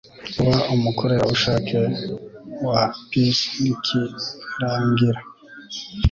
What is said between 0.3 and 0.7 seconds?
kuba